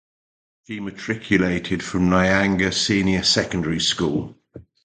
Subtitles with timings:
[0.63, 4.35] She matriculated from Nyanga Senior Secondary School.